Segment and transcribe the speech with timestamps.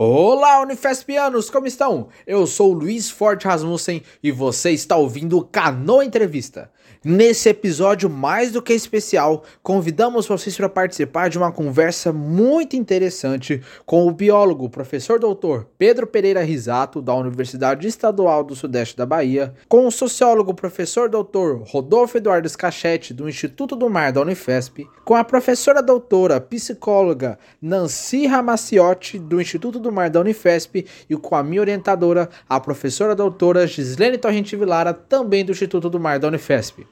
[0.00, 2.06] Olá, Unifespianos, como estão?
[2.24, 6.70] Eu sou Luiz Forte Rasmussen e você está ouvindo o Canoa Entrevista.
[7.04, 13.62] Nesse episódio mais do que especial, convidamos vocês para participar de uma conversa muito interessante
[13.86, 19.54] com o biólogo, professor doutor Pedro Pereira Risato, da Universidade Estadual do Sudeste da Bahia,
[19.68, 25.14] com o sociólogo, professor doutor Rodolfo Eduardo Scachete, do Instituto do Mar da Unifesp, com
[25.14, 31.44] a professora doutora psicóloga Nancy Ramaciotti, do Instituto do Mar da Unifesp, e com a
[31.44, 36.88] minha orientadora, a professora doutora Gislene Torrente Vilara, também do Instituto do Mar da Unifesp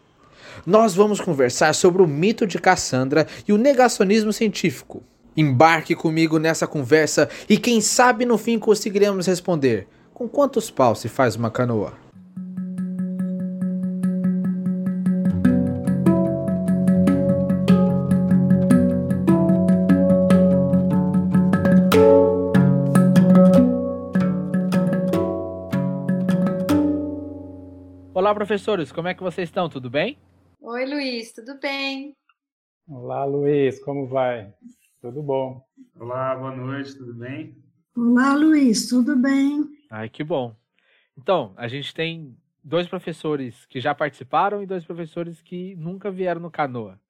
[0.64, 5.02] nós vamos conversar sobre o mito de Cassandra e o negacionismo científico.
[5.36, 11.08] Embarque comigo nessa conversa e quem sabe no fim conseguiremos responder: com quantos paus se
[11.08, 12.06] faz uma canoa?
[28.26, 29.68] Olá, professores, como é que vocês estão?
[29.68, 30.18] Tudo bem?
[30.60, 32.16] Oi, Luiz, tudo bem?
[32.88, 34.52] Olá, Luiz, como vai?
[35.00, 35.64] Tudo bom?
[35.98, 37.56] Olá, boa noite, tudo bem?
[37.96, 39.64] Olá, Luiz, tudo bem?
[39.90, 40.56] Ai, que bom.
[41.16, 46.40] Então, a gente tem dois professores que já participaram e dois professores que nunca vieram
[46.40, 47.00] no Canoa.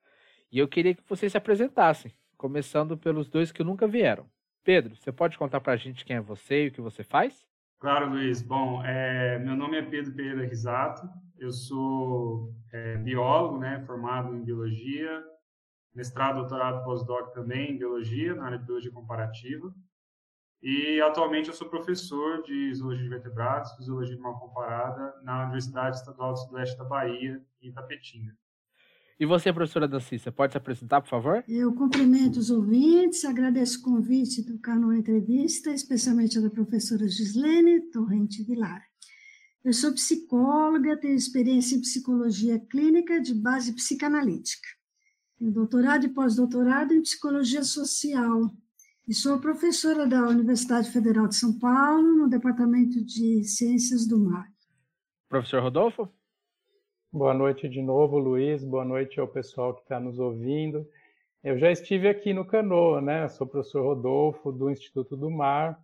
[0.50, 4.26] E eu queria que vocês se apresentassem, começando pelos dois que nunca vieram.
[4.62, 7.46] Pedro, você pode contar para a gente quem é você e o que você faz?
[7.78, 8.40] Claro, Luiz.
[8.40, 11.06] Bom, é, meu nome é Pedro Pereira Risato,
[11.38, 15.22] eu sou é, biólogo, né, formado em biologia,
[15.94, 19.74] mestrado, doutorado, pós-doc também em biologia, na área de biologia comparativa.
[20.62, 26.32] E atualmente eu sou professor de zoologia de vertebrados, fisiologia mal comparada, na Universidade Estadual
[26.32, 28.34] do Sudoeste da Bahia, em Tapetinga.
[29.18, 31.42] E você, professora você pode se apresentar, por favor?
[31.48, 37.80] Eu cumprimento os ouvintes, agradeço o convite do Canoa Entrevista, especialmente a da professora Gislene
[37.90, 38.82] Torrente Vilar.
[39.64, 44.68] Eu sou psicóloga, tenho experiência em psicologia clínica de base psicanalítica.
[45.38, 48.50] Tenho doutorado e pós-doutorado em psicologia social.
[49.08, 54.46] E sou professora da Universidade Federal de São Paulo, no Departamento de Ciências do Mar.
[55.28, 56.08] Professor Rodolfo?
[57.12, 58.64] Boa noite de novo, Luiz.
[58.64, 60.86] Boa noite ao pessoal que está nos ouvindo.
[61.42, 63.28] Eu já estive aqui no Canoa, né?
[63.28, 65.78] Sou o professor Rodolfo, do Instituto do Mar,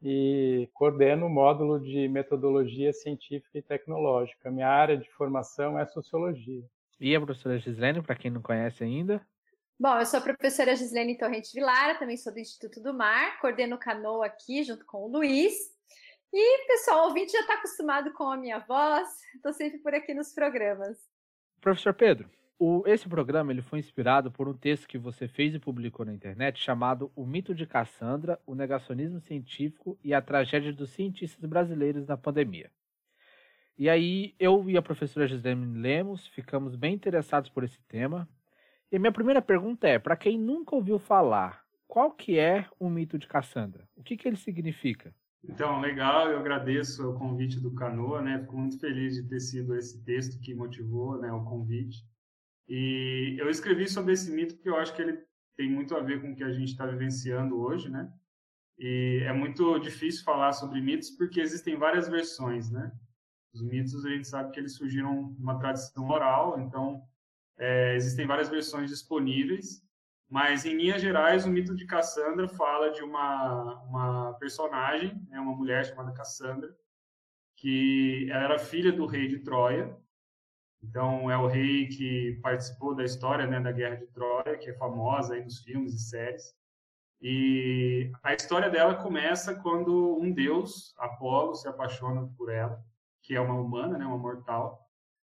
[0.00, 4.50] e coordeno o módulo de metodologia científica e tecnológica.
[4.50, 6.62] Minha área de formação é sociologia.
[7.00, 9.20] E a professora Gislene, para quem não conhece ainda?
[9.78, 13.76] Bom, eu sou a professora Gislene Torrente Vilara, também sou do Instituto do Mar, coordeno
[13.76, 15.52] o Canoa aqui junto com o Luiz.
[16.32, 20.14] E, pessoal, o ouvinte já está acostumado com a minha voz, estou sempre por aqui
[20.14, 20.96] nos programas.
[21.60, 25.58] Professor Pedro, o, esse programa ele foi inspirado por um texto que você fez e
[25.58, 30.90] publicou na internet chamado O Mito de Cassandra, o Negacionismo Científico e a Tragédia dos
[30.90, 32.70] Cientistas Brasileiros na Pandemia.
[33.76, 38.28] E aí, eu e a professora Gislene Lemos ficamos bem interessados por esse tema.
[38.92, 42.88] E a minha primeira pergunta é, para quem nunca ouviu falar, qual que é o
[42.88, 43.88] mito de Cassandra?
[43.96, 45.12] O que, que ele significa?
[45.42, 48.40] Então, legal, eu agradeço o convite do Canoa, né?
[48.40, 52.04] Fico muito feliz de ter sido esse texto que motivou né, o convite.
[52.68, 55.18] E eu escrevi sobre esse mito porque eu acho que ele
[55.56, 58.12] tem muito a ver com o que a gente está vivenciando hoje, né?
[58.78, 62.92] E é muito difícil falar sobre mitos porque existem várias versões, né?
[63.52, 67.02] Os mitos a gente sabe que eles surgiram uma tradição oral, então
[67.58, 69.82] é, existem várias versões disponíveis
[70.30, 75.56] mas, em linhas gerais, o mito de Cassandra fala de uma, uma personagem, né, uma
[75.56, 76.72] mulher chamada Cassandra,
[77.56, 79.98] que ela era filha do rei de Troia.
[80.80, 84.74] Então, é o rei que participou da história né, da Guerra de Troia, que é
[84.74, 86.54] famosa aí nos filmes e séries.
[87.20, 92.80] E a história dela começa quando um deus, Apolo, se apaixona por ela,
[93.20, 94.88] que é uma humana, né, uma mortal,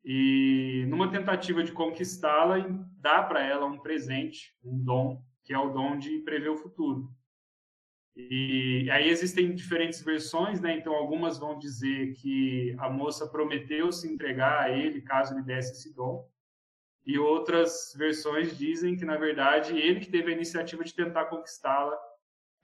[0.04, 2.58] e numa tentativa de conquistá-la,
[3.00, 7.10] dá para ela um presente, um dom, que é o dom de prever o futuro.
[8.16, 10.78] E aí existem diferentes versões, né?
[10.78, 15.72] Então algumas vão dizer que a moça prometeu se entregar a ele caso ele desse
[15.72, 16.30] esse dom.
[17.06, 21.98] E outras versões dizem que na verdade ele que teve a iniciativa de tentar conquistá-la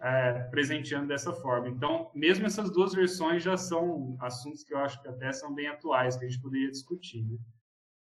[0.02, 1.68] é, presenteando dessa forma.
[1.68, 5.68] Então, mesmo essas duas versões já são assuntos que eu acho que até são bem
[5.68, 7.24] atuais, que a gente poderia discutir.
[7.24, 7.38] Né?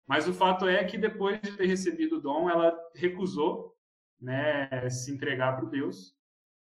[0.08, 3.76] Mas o fato é que depois de ter recebido o dom, ela recusou
[4.20, 6.16] né, se entregar para Deus.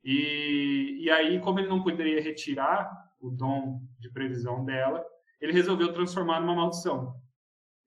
[0.03, 2.91] E, e aí, como ele não poderia retirar
[3.21, 5.05] o dom de previsão dela,
[5.41, 7.21] ele resolveu transformar numa maldição.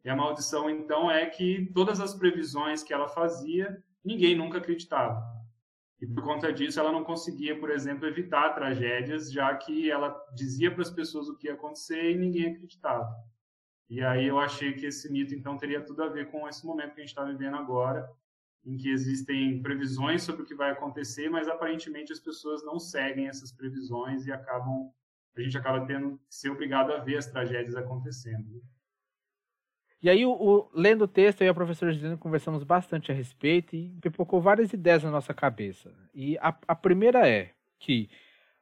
[0.05, 5.32] E a maldição, então, é que todas as previsões que ela fazia, ninguém nunca acreditava.
[6.03, 10.69] E por conta disso, ela não conseguia, por exemplo, evitar tragédias, já que ela dizia
[10.69, 13.09] para as pessoas o que ia acontecer e ninguém acreditava.
[13.89, 16.93] E aí eu achei que esse mito, então, teria tudo a ver com esse momento
[16.93, 18.05] que a gente está vivendo agora,
[18.65, 23.29] em que existem previsões sobre o que vai acontecer, mas aparentemente as pessoas não seguem
[23.29, 24.91] essas previsões e acabam
[25.37, 28.61] a gente acaba tendo que ser obrigado a ver as tragédias acontecendo.
[30.03, 33.15] E aí, o, o, lendo o texto, eu e a professora Gisele conversamos bastante a
[33.15, 35.93] respeito e pipocou várias ideias na nossa cabeça.
[36.13, 38.09] E a, a primeira é que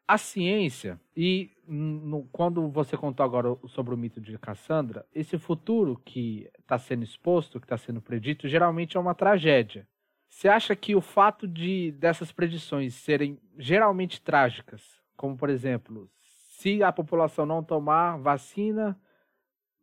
[0.08, 6.00] a ciência, e no, quando você contou agora sobre o mito de Cassandra, esse futuro
[6.06, 9.88] que está sendo exposto, que está sendo predito, geralmente é uma tragédia.
[10.30, 16.08] Você acha que o fato de dessas predições serem geralmente trágicas, como por exemplo,
[16.60, 18.96] se a população não tomar vacina,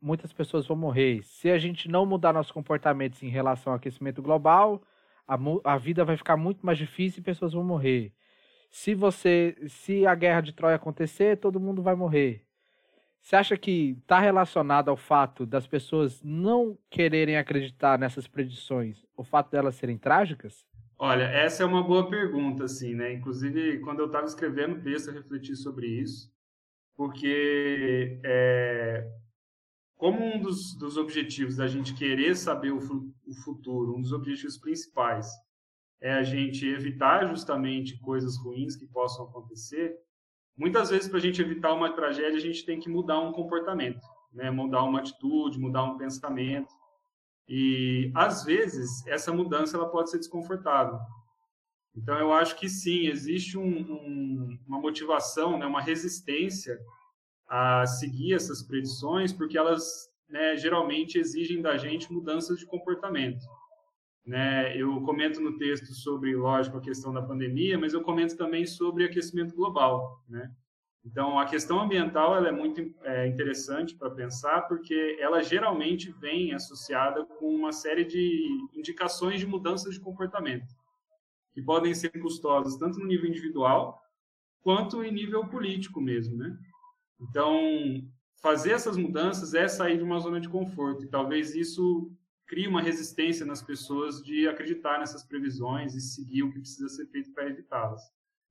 [0.00, 1.22] muitas pessoas vão morrer.
[1.22, 4.82] Se a gente não mudar nossos comportamentos em relação ao aquecimento global,
[5.26, 8.12] a, a vida vai ficar muito mais difícil e pessoas vão morrer.
[8.70, 12.44] Se você, se a guerra de Troia acontecer, todo mundo vai morrer.
[13.20, 19.24] Você acha que está relacionado ao fato das pessoas não quererem acreditar nessas predições, o
[19.24, 20.64] fato delas serem trágicas?
[20.98, 23.12] Olha, essa é uma boa pergunta, assim, né?
[23.12, 26.32] Inclusive, quando eu estava escrevendo o texto, eu refleti sobre isso,
[26.96, 29.06] porque é,
[29.98, 34.56] como um dos, dos objetivos da gente querer saber o, o futuro, um dos objetivos
[34.56, 35.28] principais
[36.00, 39.96] é a gente evitar justamente coisas ruins que possam acontecer,
[40.56, 44.00] muitas vezes para a gente evitar uma tragédia a gente tem que mudar um comportamento,
[44.32, 44.48] né?
[44.52, 46.72] mudar uma atitude, mudar um pensamento.
[47.48, 51.00] E às vezes essa mudança ela pode ser desconfortável.
[51.96, 55.66] Então eu acho que sim, existe um, um, uma motivação, né?
[55.66, 56.78] uma resistência
[57.48, 63.46] a seguir essas predições, porque elas né, geralmente exigem da gente mudanças de comportamento.
[64.26, 64.76] Né?
[64.76, 69.04] Eu comento no texto sobre, lógico, a questão da pandemia, mas eu comento também sobre
[69.04, 70.22] aquecimento global.
[70.28, 70.52] Né?
[71.02, 76.52] Então, a questão ambiental ela é muito é, interessante para pensar, porque ela geralmente vem
[76.52, 80.66] associada com uma série de indicações de mudanças de comportamento,
[81.54, 83.98] que podem ser custosas tanto no nível individual,
[84.60, 86.36] quanto em nível político mesmo.
[86.36, 86.58] Né?
[87.20, 88.02] Então,
[88.40, 92.12] fazer essas mudanças é sair de uma zona de conforto e talvez isso
[92.46, 97.06] crie uma resistência nas pessoas de acreditar nessas previsões e seguir o que precisa ser
[97.06, 98.02] feito para evitá-las.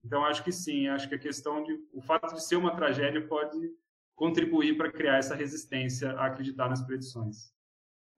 [0.04, 3.26] Então, acho que sim, acho que a questão de o fato de ser uma tragédia
[3.28, 3.72] pode
[4.16, 7.52] contribuir para criar essa resistência a acreditar nas predições.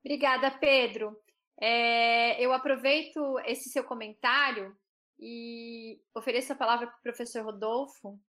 [0.04, 1.16] Obrigada, Pedro.
[1.60, 4.76] É, eu aproveito esse seu comentário
[5.20, 8.20] e ofereço a palavra para o professor Rodolfo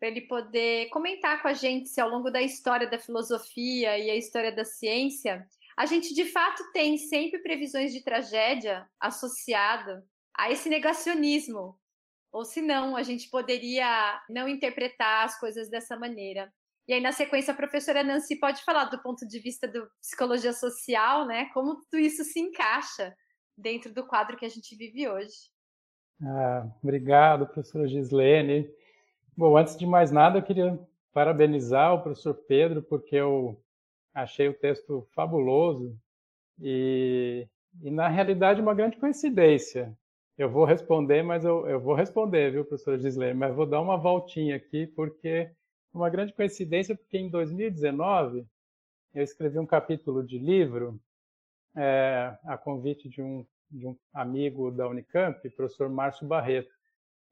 [0.00, 4.10] para ele poder comentar com a gente se ao longo da história da filosofia e
[4.10, 10.02] a história da ciência, a gente de fato tem sempre previsões de tragédia associada
[10.34, 11.78] a esse negacionismo.
[12.32, 16.50] Ou se não, a gente poderia não interpretar as coisas dessa maneira.
[16.88, 20.52] E aí, na sequência, a professora Nancy pode falar do ponto de vista da psicologia
[20.52, 21.50] social, né?
[21.52, 23.14] Como tudo isso se encaixa
[23.56, 25.50] dentro do quadro que a gente vive hoje.
[26.22, 28.70] Ah, obrigado, professora Gislene.
[29.40, 30.78] Bom, antes de mais nada, eu queria
[31.14, 33.58] parabenizar o professor Pedro, porque eu
[34.12, 35.98] achei o texto fabuloso
[36.60, 37.48] e,
[37.82, 39.96] e na realidade, uma grande coincidência.
[40.36, 43.96] Eu vou responder, mas eu, eu vou responder, viu, professor Gislene, mas vou dar uma
[43.96, 45.50] voltinha aqui, porque
[45.90, 48.44] uma grande coincidência, porque em 2019
[49.14, 51.00] eu escrevi um capítulo de livro
[51.74, 56.79] é, a convite de um, de um amigo da Unicamp, professor Márcio Barreto.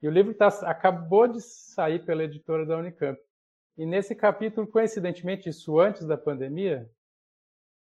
[0.01, 3.19] E o livro tá, acabou de sair pela editora da Unicamp.
[3.77, 6.91] E nesse capítulo, coincidentemente, isso antes da pandemia,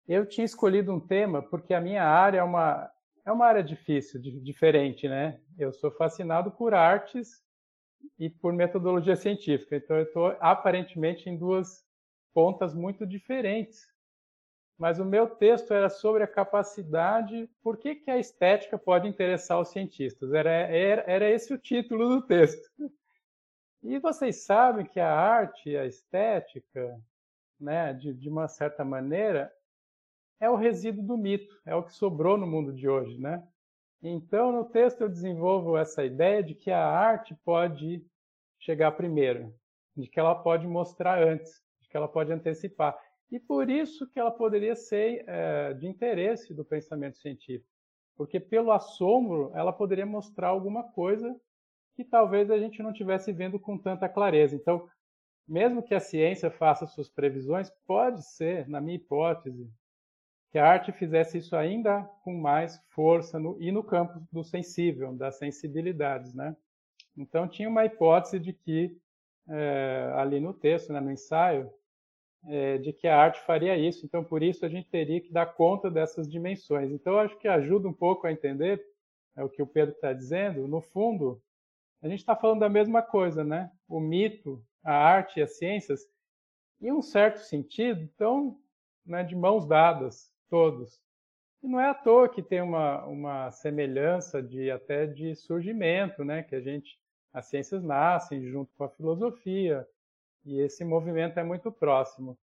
[0.06, 2.90] eu tinha escolhido um tema porque a minha área é uma,
[3.25, 5.40] é uma área difícil, diferente, né?
[5.59, 7.42] Eu sou fascinado por artes
[8.18, 9.76] e por metodologia científica.
[9.76, 11.85] Então, eu estou aparentemente em duas
[12.33, 13.94] pontas muito diferentes
[14.76, 19.61] mas o meu texto era sobre a capacidade, por que, que a estética pode interessar
[19.61, 20.33] os cientistas?
[20.33, 22.69] Era, era, era esse o título do texto.
[23.83, 27.00] E vocês sabem que a arte e a estética,
[27.61, 29.52] né, de, de uma certa maneira,
[30.40, 33.47] é o resíduo do mito, é o que sobrou no mundo de hoje, né?
[34.02, 38.04] Então, no texto eu desenvolvo essa ideia de que a arte pode
[38.59, 39.54] chegar primeiro,
[39.97, 42.99] de que ela pode mostrar antes, de que ela pode antecipar
[43.31, 47.69] e por isso que ela poderia ser é, de interesse do pensamento científico,
[48.16, 51.35] porque pelo assombro ela poderia mostrar alguma coisa
[51.95, 54.57] que talvez a gente não tivesse vendo com tanta clareza.
[54.57, 54.88] Então,
[55.47, 59.71] mesmo que a ciência faça suas previsões, pode ser, na minha hipótese,
[60.50, 65.12] que a arte fizesse isso ainda com mais força no, e no campo do sensível,
[65.12, 66.57] das sensibilidades, né?
[67.16, 68.97] Então, tinha uma hipótese de que,
[69.49, 71.71] é, ali no texto, né, no ensaio,
[72.47, 74.05] é, de que a arte faria isso.
[74.05, 76.91] Então, por isso, a gente teria que dar conta dessas dimensões.
[76.91, 78.83] Então, acho que ajuda um pouco a entender
[79.37, 80.69] é o que o Pedro está dizendo.
[80.69, 81.43] No fundo,
[82.03, 83.71] a gente está falando da mesma coisa, né?
[83.89, 86.07] O mito, a arte e as ciências,
[86.81, 88.59] em um certo sentido, estão
[89.05, 91.01] né, de mãos dadas, todos.
[91.63, 96.43] E não é à toa que tem uma, uma semelhança de até de surgimento, né?
[96.43, 96.99] Que a gente,
[97.33, 99.87] as ciências nascem junto com a filosofia,
[100.45, 102.39] e esse movimento é muito próximo.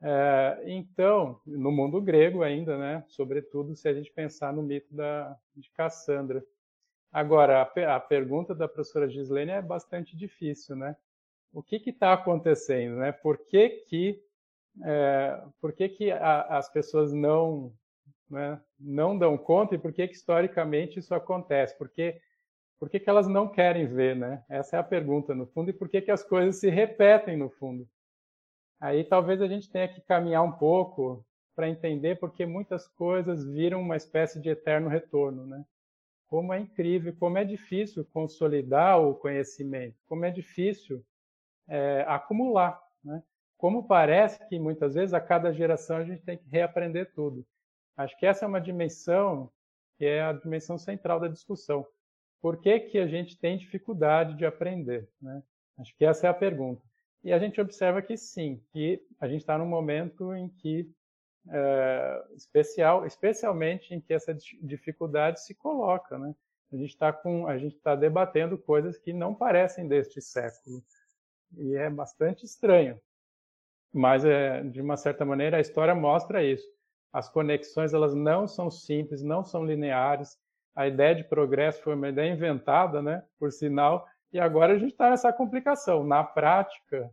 [0.00, 5.36] É, então, no mundo grego ainda, né, sobretudo se a gente pensar no mito da,
[5.54, 6.44] de Cassandra.
[7.10, 10.96] Agora, a, a pergunta da professora Gislene é bastante difícil, né?
[11.52, 13.12] O que está acontecendo, né?
[13.12, 14.22] Por que que,
[14.84, 17.72] é, por que, que a, as pessoas não,
[18.28, 21.76] né, não dão conta e por que, que historicamente isso acontece?
[21.78, 22.20] Porque
[22.78, 24.44] por que, que elas não querem ver, né?
[24.48, 27.48] Essa é a pergunta, no fundo, e por que, que as coisas se repetem, no
[27.48, 27.88] fundo.
[28.78, 33.80] Aí talvez a gente tenha que caminhar um pouco para entender porque muitas coisas viram
[33.80, 35.64] uma espécie de eterno retorno, né?
[36.28, 41.02] Como é incrível, como é difícil consolidar o conhecimento, como é difícil
[41.66, 43.22] é, acumular, né?
[43.56, 47.46] Como parece que muitas vezes a cada geração a gente tem que reaprender tudo.
[47.96, 49.50] Acho que essa é uma dimensão
[49.96, 51.86] que é a dimensão central da discussão
[52.46, 55.10] por que, que a gente tem dificuldade de aprender?
[55.20, 55.42] Né?
[55.80, 56.80] Acho que essa é a pergunta.
[57.24, 60.88] E a gente observa que sim, que a gente está num momento em que,
[61.50, 66.16] é, especial, especialmente em que essa dificuldade se coloca.
[66.16, 66.32] Né?
[66.72, 70.84] A gente está com, a gente está debatendo coisas que não parecem deste século
[71.58, 72.96] e é bastante estranho.
[73.92, 76.68] Mas é, de uma certa maneira a história mostra isso.
[77.12, 80.38] As conexões elas não são simples, não são lineares
[80.76, 84.92] a ideia de progresso foi uma ideia inventada, né, por sinal, e agora a gente
[84.92, 86.04] está nessa complicação.
[86.04, 87.10] Na prática,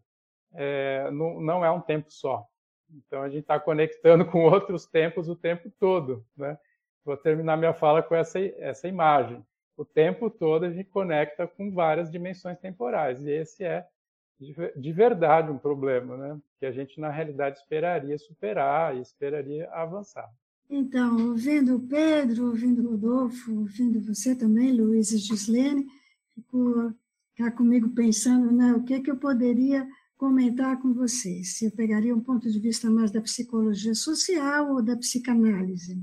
[0.53, 2.45] é, não, não, é um tempo só.
[2.91, 6.25] Então a gente está conectando com outros tempos o tempo todo.
[6.35, 6.57] Né?
[7.05, 9.43] Vou terminar minha fala com essa, essa imagem.
[9.77, 13.87] O tempo todo a gente conecta com várias dimensões temporais, e esse é
[14.75, 16.39] de verdade um problema, né?
[16.59, 20.29] que a gente na realidade esperaria superar e esperaria avançar.
[20.69, 25.87] Então, ouvindo o Pedro, ouvindo o Rodolfo, ouvindo você também, Luiz e Gislene,
[26.33, 26.93] ficou
[27.35, 31.57] cá comigo pensando né, o que, que eu poderia comentar com vocês.
[31.57, 36.01] Se eu pegaria um ponto de vista mais da psicologia social ou da psicanálise.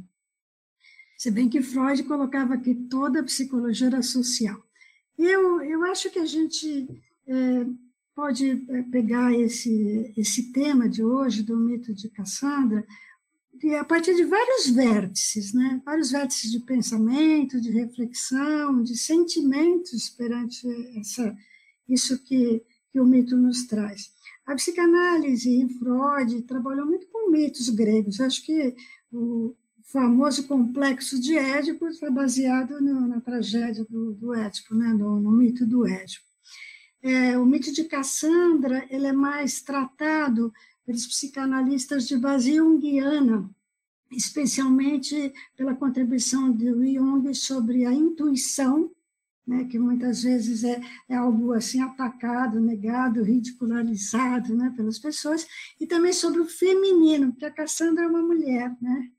[1.17, 4.59] Se bem que Freud colocava que toda a psicologia era social.
[5.19, 6.89] Eu, eu acho que a gente
[7.27, 7.67] é,
[8.15, 12.87] pode é, pegar esse, esse tema de hoje, do mito de Cassandra,
[13.79, 15.81] a partir de vários vértices, né?
[15.85, 20.67] vários vértices de pensamento, de reflexão, de sentimentos perante
[20.99, 21.37] essa,
[21.89, 24.13] isso que, que o mito nos traz.
[24.47, 28.21] A psicanálise em Freud trabalhou muito com mitos gregos.
[28.21, 28.75] Acho que
[29.13, 34.89] o famoso complexo de Édipo foi baseado no, na tragédia do, do Édipo, né?
[34.95, 36.25] no, no mito do Édipo.
[37.03, 40.53] É, o mito de Cassandra ele é mais tratado
[40.91, 43.49] pelos psicanalistas de base junguiana,
[44.11, 48.91] especialmente pela contribuição de Jung sobre a intuição,
[49.47, 55.47] né, que muitas vezes é, é, algo assim atacado, negado, ridicularizado né, pelas pessoas,
[55.79, 59.13] e também sobre o feminino, porque a Cassandra é uma mulher, né?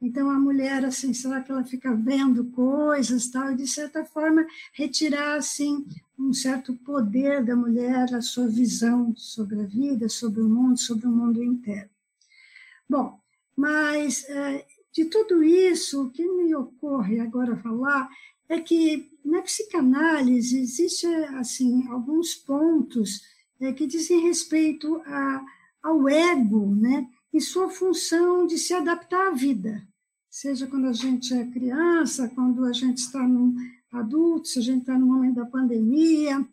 [0.00, 4.46] Então a mulher assim, será que ela fica vendo coisas, tal, e de certa forma
[4.72, 5.86] retirar assim
[6.18, 11.06] um certo poder da mulher, a sua visão sobre a vida, sobre o mundo, sobre
[11.06, 11.88] o mundo inteiro.
[12.88, 13.20] Bom,
[13.56, 18.08] mas é, de tudo isso, o que me ocorre agora falar
[18.48, 23.22] é que na psicanálise existe assim alguns pontos
[23.60, 25.44] é, que dizem respeito a,
[25.82, 29.86] ao ego, né, e sua função de se adaptar à vida,
[30.40, 33.54] seja quando a gente é criança, quando a gente está num
[33.92, 36.48] adulto, se a gente está no momento da pandemia,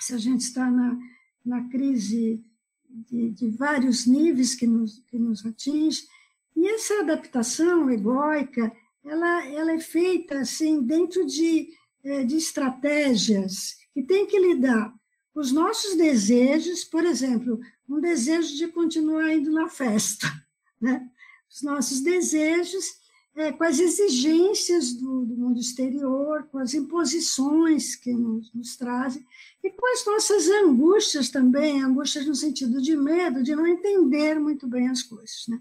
[0.00, 0.98] se a gente está na,
[1.46, 2.44] na crise
[2.88, 6.08] de, de vários níveis que nos, que nos atinge.
[6.56, 8.72] E essa adaptação egóica,
[9.04, 11.68] ela, ela é feita assim dentro de,
[12.02, 14.92] é, de estratégias que tem que lidar
[15.32, 20.26] com os nossos desejos, por exemplo, um desejo de continuar indo na festa,
[20.82, 21.08] né?
[21.48, 22.98] os nossos desejos
[23.36, 29.24] é, com as exigências do, do, mundo exterior, com as imposições que nos, nos, trazem,
[29.62, 34.66] e com as nossas angústias também, angústias no sentido de medo, de não entender muito
[34.66, 35.46] bem as coisas.
[35.48, 35.60] Né?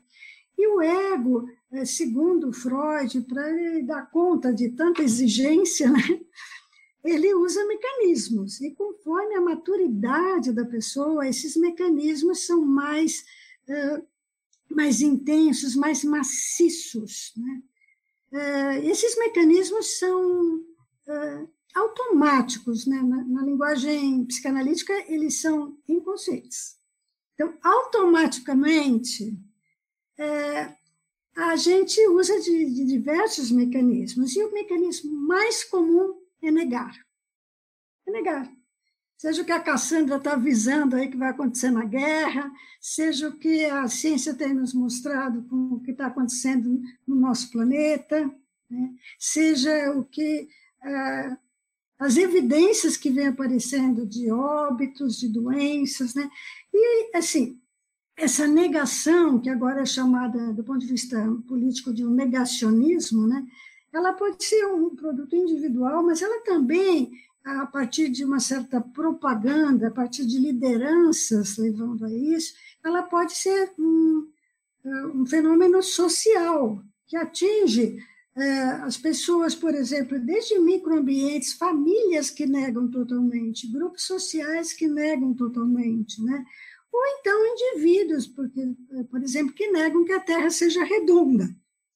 [0.58, 6.20] E o ego, é, segundo Freud, para dar conta de tanta exigência, né?
[7.04, 13.24] ele usa mecanismos, e conforme a maturidade da pessoa, esses mecanismos são mais,
[13.70, 14.06] uh,
[14.70, 17.34] mais intensos, mais maciços.
[17.36, 17.62] Né?
[18.32, 23.02] Uh, esses mecanismos são uh, automáticos, né?
[23.02, 26.78] Na, na, linguagem psicanalítica, eles são inconscientes.
[27.34, 29.38] Então, automaticamente,
[30.18, 30.76] é,
[31.36, 36.94] a gente usa de, de diversos mecanismos, e o mecanismo mais comum é negar.
[38.06, 38.59] É negar.
[39.20, 42.50] Seja o que a Cassandra está avisando aí que vai acontecer na guerra,
[42.80, 47.52] seja o que a ciência tem nos mostrado com o que está acontecendo no nosso
[47.52, 48.34] planeta,
[48.70, 48.94] né?
[49.20, 50.48] seja o que
[50.82, 51.38] é,
[52.00, 56.32] as evidências que vêm aparecendo de óbitos, de doenças, né?
[56.74, 57.60] E, assim,
[58.16, 63.46] essa negação, que agora é chamada, do ponto de vista político, de um negacionismo, né?
[63.92, 67.12] ela pode ser um produto individual, mas ela também,
[67.44, 72.54] a partir de uma certa propaganda, a partir de lideranças levando a isso,
[72.84, 74.28] ela pode ser um,
[75.16, 77.98] um fenômeno social que atinge
[78.36, 85.34] é, as pessoas, por exemplo, desde microambientes, famílias que negam totalmente, grupos sociais que negam
[85.34, 86.46] totalmente, né?
[86.92, 88.68] ou então indivíduos, porque,
[89.10, 91.50] por exemplo, que negam que a Terra seja redonda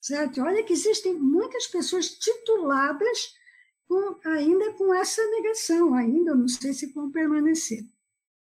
[0.03, 0.41] certo?
[0.41, 3.35] Olha que existem muitas pessoas tituladas
[3.93, 7.85] com, ainda com essa negação, ainda não sei se vão permanecer.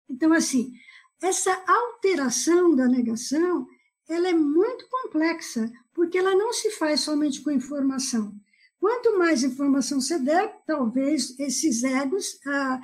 [0.07, 0.73] Então, assim,
[1.21, 3.67] essa alteração da negação,
[4.07, 8.31] ela é muito complexa, porque ela não se faz somente com informação.
[8.79, 12.79] Quanto mais informação você der, talvez esses egos ah,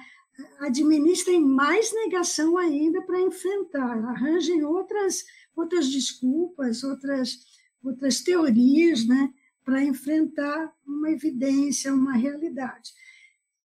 [0.61, 5.23] administrem mais negação ainda para enfrentar, arranjem outras,
[5.55, 7.39] outras desculpas, outras
[7.83, 9.31] outras teorias, né,
[9.65, 12.91] para enfrentar uma evidência, uma realidade.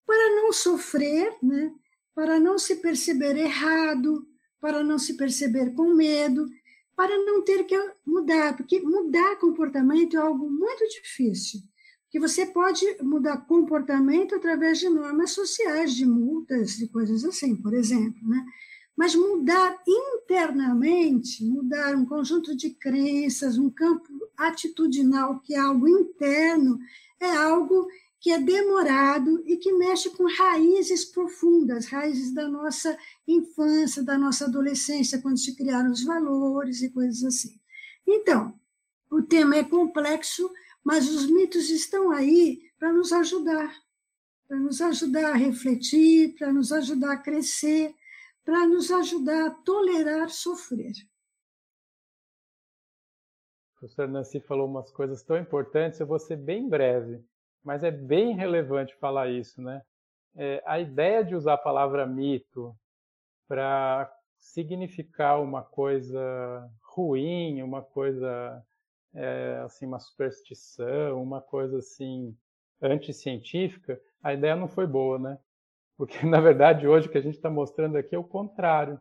[0.06, 1.70] Para não sofrer, né,
[2.14, 4.26] para não se perceber errado,
[4.58, 6.48] para não se perceber com medo,
[6.96, 11.60] para não ter que mudar, porque mudar comportamento é algo muito difícil.
[12.10, 17.72] Que você pode mudar comportamento através de normas sociais, de multas, de coisas assim, por
[17.72, 18.44] exemplo, né?
[18.96, 26.78] Mas mudar internamente, mudar um conjunto de crenças, um campo atitudinal, que é algo interno,
[27.18, 27.88] é algo
[28.20, 34.44] que é demorado e que mexe com raízes profundas, raízes da nossa infância, da nossa
[34.44, 37.58] adolescência, quando se criaram os valores e coisas assim.
[38.06, 38.54] Então,
[39.10, 40.50] o tema é complexo,
[40.84, 43.74] mas os mitos estão aí para nos ajudar,
[44.46, 47.94] para nos ajudar a refletir, para nos ajudar a crescer,
[48.44, 50.92] para nos ajudar a tolerar sofrer.
[53.78, 57.24] Professor Nancy falou umas coisas tão importantes, eu vou ser bem breve,
[57.64, 59.82] mas é bem relevante falar isso, né?
[60.36, 62.76] É, a ideia de usar a palavra mito
[63.48, 68.64] para significar uma coisa ruim, uma coisa
[69.14, 72.36] é, assim, uma superstição, uma coisa assim
[72.82, 75.38] anticientífica, a ideia não foi boa, né?
[76.00, 78.98] Porque, na verdade, hoje o que a gente está mostrando aqui é o contrário.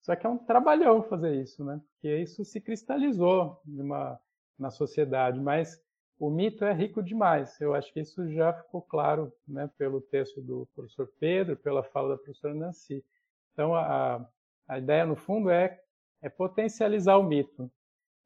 [0.00, 1.80] Só que é um trabalhão fazer isso, né?
[1.90, 4.16] Porque isso se cristalizou numa,
[4.56, 5.40] na sociedade.
[5.40, 5.82] Mas
[6.20, 7.60] o mito é rico demais.
[7.60, 12.10] Eu acho que isso já ficou claro né, pelo texto do professor Pedro, pela fala
[12.10, 13.04] da professora Nancy.
[13.52, 14.24] Então, a,
[14.68, 15.80] a ideia, no fundo, é,
[16.22, 17.68] é potencializar o mito.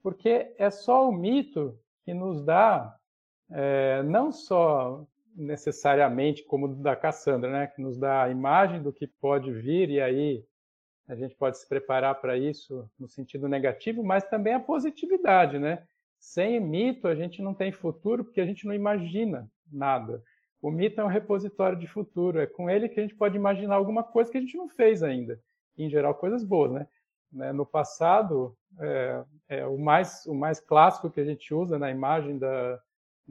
[0.02, 2.94] Porque é só o mito que nos dá
[3.50, 5.06] é, não só
[5.37, 9.90] necessariamente como o da Cassandra, né, que nos dá a imagem do que pode vir
[9.90, 10.45] e aí
[11.09, 15.83] a gente pode se preparar para isso no sentido negativo, mas também a positividade, né?
[16.21, 20.23] Sem mito a gente não tem futuro porque a gente não imagina nada.
[20.62, 23.75] O mito é um repositório de futuro, é com ele que a gente pode imaginar
[23.75, 25.40] alguma coisa que a gente não fez ainda,
[25.77, 26.87] em geral coisas boas, né?
[27.33, 31.90] né no passado, é, é, o mais o mais clássico que a gente usa na
[31.90, 32.81] imagem da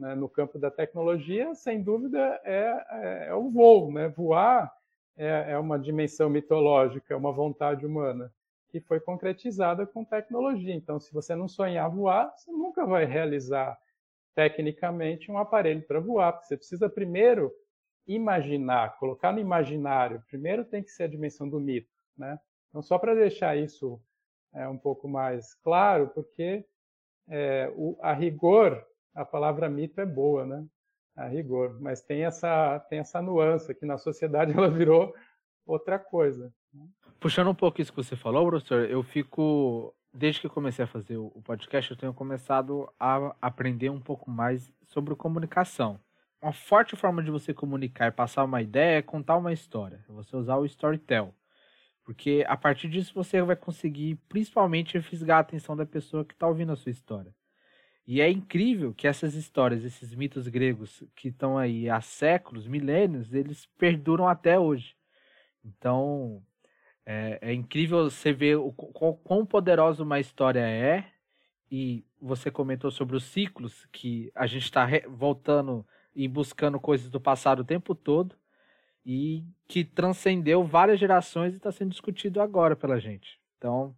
[0.00, 3.92] né, no campo da tecnologia, sem dúvida, é, é, é o voo.
[3.92, 4.08] Né?
[4.08, 4.72] Voar
[5.16, 8.32] é, é, uma dimensão mitológica, é uma vontade humana,
[8.70, 10.74] que foi concretizada com tecnologia.
[10.74, 13.78] Então, se você não sonhar voar, você nunca vai realizar
[14.34, 17.52] tecnicamente um aparelho para voar, porque você precisa primeiro
[18.06, 20.24] imaginar, colocar no imaginário.
[20.30, 21.90] Primeiro tem que ser a dimensão do mito.
[22.16, 22.40] Né?
[22.70, 24.00] Então, só para deixar isso
[24.54, 26.64] é, um pouco mais claro, porque
[27.28, 28.82] é, o, a rigor
[29.14, 30.64] a palavra mito é boa, né?
[31.16, 35.14] A rigor, mas tem essa tem essa nuance que na sociedade ela virou
[35.66, 36.52] outra coisa.
[36.72, 36.86] Né?
[37.18, 41.16] Puxando um pouco isso que você falou, professor, eu fico desde que comecei a fazer
[41.16, 46.00] o podcast, eu tenho começado a aprender um pouco mais sobre comunicação.
[46.42, 50.04] uma forte forma de você comunicar e passar uma ideia é contar uma história.
[50.08, 51.34] É você usar o storytell.
[52.04, 56.48] Porque a partir disso você vai conseguir, principalmente, fisgar a atenção da pessoa que está
[56.48, 57.32] ouvindo a sua história.
[58.10, 63.32] E é incrível que essas histórias, esses mitos gregos que estão aí há séculos, milênios,
[63.32, 64.96] eles perduram até hoje.
[65.64, 66.42] Então,
[67.06, 71.08] é, é incrível você ver o, quão, quão poderosa uma história é.
[71.70, 77.20] E você comentou sobre os ciclos, que a gente está voltando e buscando coisas do
[77.20, 78.34] passado o tempo todo.
[79.06, 83.40] E que transcendeu várias gerações e está sendo discutido agora pela gente.
[83.56, 83.96] Então,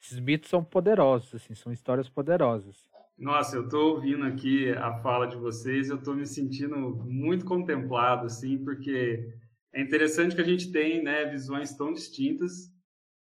[0.00, 2.89] esses mitos são poderosos, assim, são histórias poderosas.
[3.20, 8.24] Nossa, eu estou ouvindo aqui a fala de vocês, eu estou me sentindo muito contemplado,
[8.24, 9.30] assim, porque
[9.74, 12.72] é interessante que a gente tem né, visões tão distintas.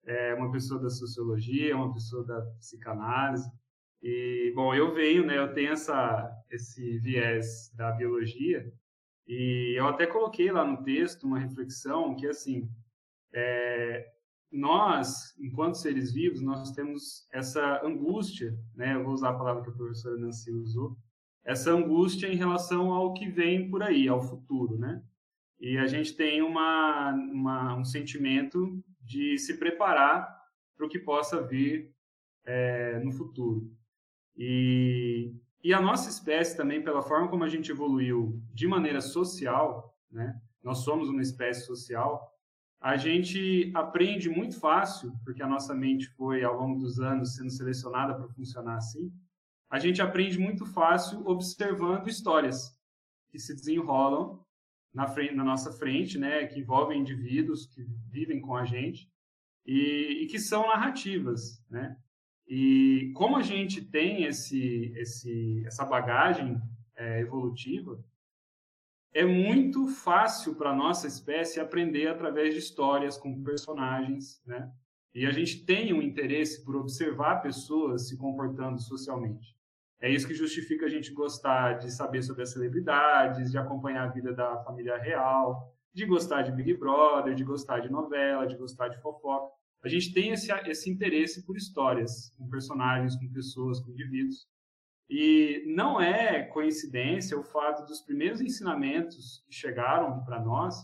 [0.05, 3.51] É uma pessoa da sociologia, uma pessoa da psicanálise.
[4.03, 8.71] E, bom, eu venho, né, eu tenho essa, esse viés da biologia,
[9.27, 12.69] e eu até coloquei lá no texto uma reflexão que, assim,
[13.33, 14.07] é,
[14.51, 18.95] nós, enquanto seres vivos, nós temos essa angústia, né?
[18.95, 20.97] Eu vou usar a palavra que a professora Nancy usou,
[21.43, 25.01] essa angústia em relação ao que vem por aí, ao futuro, né?
[25.59, 30.27] E a gente tem uma, uma um sentimento de se preparar
[30.75, 31.91] para o que possa vir
[32.45, 33.69] é, no futuro.
[34.35, 35.33] E,
[35.63, 40.39] e a nossa espécie também, pela forma como a gente evoluiu de maneira social, né?
[40.63, 42.29] Nós somos uma espécie social,
[42.79, 47.49] a gente aprende muito fácil, porque a nossa mente foi, ao longo dos anos, sendo
[47.49, 49.11] selecionada para funcionar assim.
[49.69, 52.77] A gente aprende muito fácil observando histórias
[53.29, 54.45] que se desenrolam
[54.93, 59.11] na, frente, na nossa frente, né, que envolvem indivíduos que vivem com a gente
[59.65, 61.97] e, e que são narrativas, né?
[62.47, 66.61] E como a gente tem esse, esse, essa bagagem
[66.95, 68.01] é, evolutiva,
[69.13, 74.71] é muito fácil para nossa espécie aprender através de histórias com personagens, né?
[75.13, 79.57] E a gente tem um interesse por observar pessoas se comportando socialmente.
[79.99, 84.11] É isso que justifica a gente gostar de saber sobre as celebridades, de acompanhar a
[84.11, 88.89] vida da família real, de gostar de Big Brother, de gostar de novela, de gostar
[88.89, 89.51] de fofoca.
[89.83, 94.47] A gente tem esse, esse interesse por histórias, com personagens, com pessoas, com indivíduos.
[95.09, 100.75] E não é coincidência o fato dos primeiros ensinamentos que chegaram para nós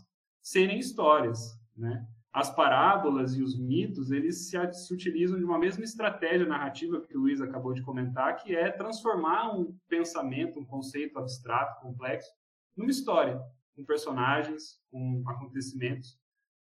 [0.41, 2.07] serem histórias, né?
[2.31, 7.15] As parábolas e os mitos, eles se, se, utilizam de uma mesma estratégia narrativa que
[7.15, 12.31] o Luiz acabou de comentar, que é transformar um pensamento, um conceito abstrato, complexo,
[12.75, 13.39] numa história,
[13.75, 16.17] com personagens, com acontecimentos,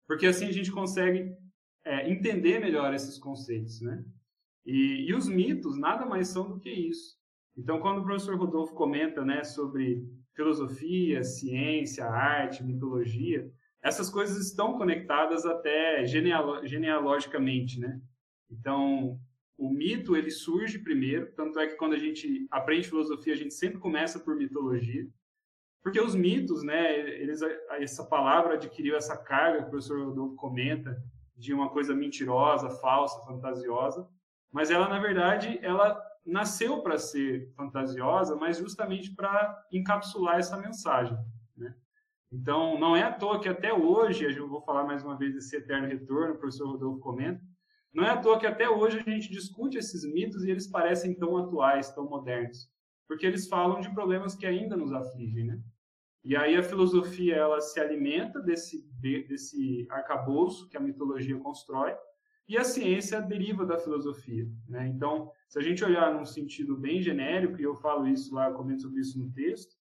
[0.09, 1.33] porque assim a gente consegue
[1.85, 4.05] é, entender melhor esses conceitos, né?
[4.67, 7.20] E, e os mitos nada mais são do que isso.
[7.61, 10.03] Então, quando o professor Rodolfo comenta né, sobre
[10.35, 18.01] filosofia, ciência, arte, mitologia, essas coisas estão conectadas até genealo genealogicamente, né?
[18.51, 19.21] Então,
[19.59, 23.53] o mito ele surge primeiro, tanto é que quando a gente aprende filosofia, a gente
[23.53, 25.07] sempre começa por mitologia,
[25.83, 27.41] porque os mitos, né, eles,
[27.79, 30.97] essa palavra adquiriu essa carga que o professor Rodolfo comenta
[31.37, 34.09] de uma coisa mentirosa, falsa, fantasiosa,
[34.51, 41.19] mas ela na verdade ela nasceu para ser fantasiosa, mas justamente para encapsular essa mensagem.
[41.57, 41.75] Né?
[42.33, 45.57] Então, não é à toa que até hoje, eu vou falar mais uma vez desse
[45.57, 47.43] eterno retorno, o professor Rodolfo comenta,
[47.93, 51.15] não é à toa que até hoje a gente discute esses mitos e eles parecem
[51.15, 52.71] tão atuais, tão modernos,
[53.09, 55.61] porque eles falam de problemas que ainda nos afligem, né?
[56.23, 61.97] E aí a filosofia ela se alimenta desse desse arcabouço que a mitologia constrói
[62.51, 64.89] e a ciência deriva da filosofia, né?
[64.89, 68.55] Então, se a gente olhar num sentido bem genérico, e eu falo isso lá, eu
[68.55, 69.77] comento sobre isso no texto,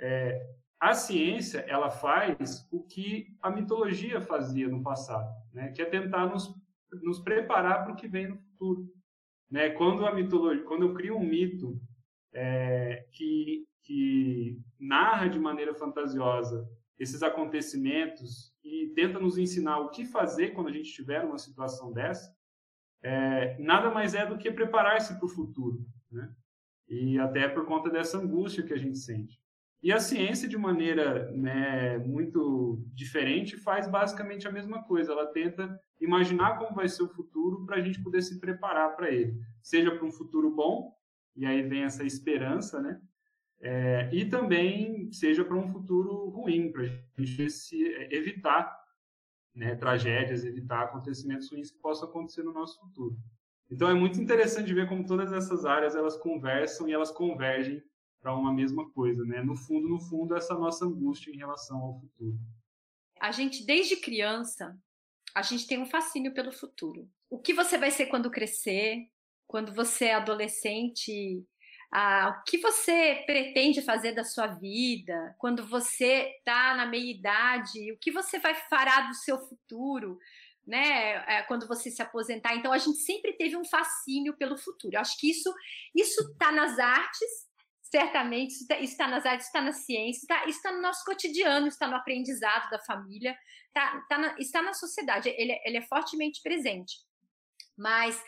[0.00, 0.48] é,
[0.80, 5.72] a ciência ela faz o que a mitologia fazia no passado, né?
[5.72, 6.54] que é tentar nos,
[7.02, 8.90] nos preparar para o que vem no futuro.
[9.50, 9.68] Né?
[9.68, 11.78] Quando a mitologia, quando eu crio um mito
[12.32, 16.66] é, que, que narra de maneira fantasiosa
[16.98, 18.55] esses acontecimentos
[18.88, 22.34] tenta nos ensinar o que fazer quando a gente tiver uma situação dessa,
[23.02, 26.32] é, nada mais é do que preparar-se para o futuro, né?
[26.88, 29.40] E até por conta dessa angústia que a gente sente.
[29.82, 35.12] E a ciência, de maneira né, muito diferente, faz basicamente a mesma coisa.
[35.12, 39.10] Ela tenta imaginar como vai ser o futuro para a gente poder se preparar para
[39.10, 39.38] ele.
[39.62, 40.92] Seja para um futuro bom,
[41.36, 43.00] e aí vem essa esperança, né?
[43.60, 48.76] É, e também seja para um futuro ruim, para a gente se, evitar
[49.54, 53.16] né, tragédias, evitar acontecimentos ruins que possam acontecer no nosso futuro.
[53.70, 57.82] Então é muito interessante ver como todas essas áreas elas conversam e elas convergem
[58.20, 59.42] para uma mesma coisa, né?
[59.42, 62.38] No fundo, no fundo, essa nossa angústia em relação ao futuro.
[63.20, 64.78] A gente, desde criança,
[65.34, 67.08] a gente tem um fascínio pelo futuro.
[67.30, 69.08] O que você vai ser quando crescer?
[69.46, 71.44] Quando você é adolescente,
[71.92, 75.34] ah, o que você pretende fazer da sua vida?
[75.38, 80.18] Quando você está na meia idade, o que você vai fará do seu futuro?
[80.66, 82.56] Né, é, quando você se aposentar.
[82.56, 84.96] Então a gente sempre teve um fascínio pelo futuro.
[84.96, 85.54] Eu acho que isso
[85.94, 87.46] isso está nas artes,
[87.82, 91.86] certamente isso está tá nas artes, está na ciência, está, está no nosso cotidiano, está
[91.86, 95.28] no aprendizado da família, está, está, na, está na sociedade.
[95.28, 96.96] Ele, é, ele é fortemente presente.
[97.76, 98.20] Mas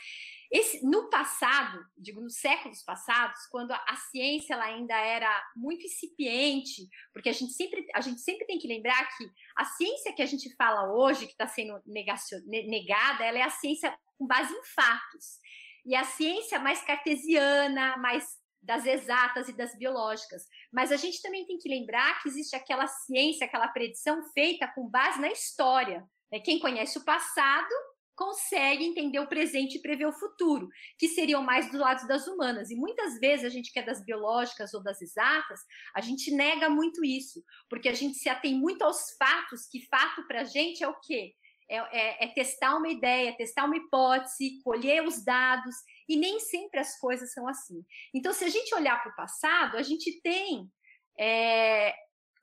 [0.51, 5.85] esse, no passado, digo, nos séculos passados, quando a, a, ciência ela ainda era muito
[5.85, 9.25] incipiente, porque a gente, sempre, a gente sempre tem que lembrar que
[9.57, 13.51] a ciência que a gente fala hoje, que está sendo negacion, negada, ela é a
[13.51, 15.39] ciência com base em fatos.
[15.85, 20.43] E a ciência mais cartesiana, mais das exatas e das biológicas.
[20.73, 24.89] Mas a gente também tem que lembrar que existe aquela ciência, aquela predição feita com
[24.89, 26.05] base na história.
[26.33, 26.41] Né?
[26.41, 27.73] Quem conhece o passado
[28.19, 32.69] consegue entender o presente e prever o futuro, que seriam mais do lado das humanas.
[32.69, 35.61] E muitas vezes a gente que é das biológicas ou das exatas,
[35.95, 40.27] a gente nega muito isso, porque a gente se atém muito aos fatos, que fato
[40.27, 41.33] para a gente é o quê?
[41.71, 45.77] É, é, é, testar uma ideia, testar uma hipótese, colher os dados,
[46.09, 47.85] e nem sempre as coisas são assim.
[48.13, 50.69] Então, se a gente olhar para o passado, a gente tem
[51.17, 51.91] é,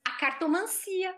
[0.07, 1.13] a cartomancia,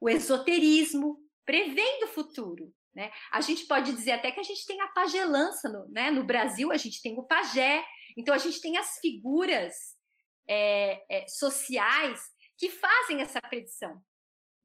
[0.00, 2.72] o esoterismo, prevendo o futuro.
[2.96, 3.12] Né?
[3.30, 6.10] A gente pode dizer até que a gente tem a pagelança no, né?
[6.10, 7.84] no Brasil, a gente tem o pajé,
[8.16, 9.74] então a gente tem as figuras
[10.48, 12.22] é, é, sociais
[12.56, 14.02] que fazem essa predição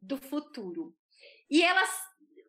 [0.01, 0.95] do futuro.
[1.49, 1.89] E elas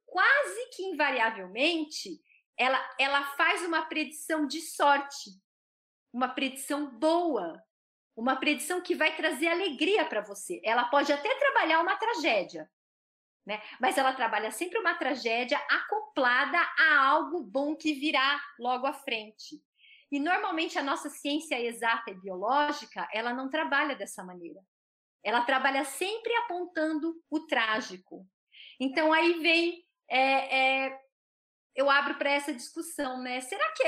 [0.06, 2.20] quase que invariavelmente
[2.56, 5.30] ela, ela faz uma predição de sorte,
[6.12, 7.60] uma predição boa,
[8.14, 10.60] uma predição que vai trazer alegria para você.
[10.62, 12.70] Ela pode até trabalhar uma tragédia,
[13.44, 13.60] né?
[13.80, 19.62] Mas ela trabalha sempre uma tragédia acoplada a algo bom que virá logo à frente.
[20.10, 24.60] E normalmente a nossa ciência exata e biológica, ela não trabalha dessa maneira.
[25.24, 28.26] Ela trabalha sempre apontando o trágico.
[28.78, 31.00] Então aí vem, é, é,
[31.74, 33.40] eu abro para essa discussão, né?
[33.40, 33.82] Será que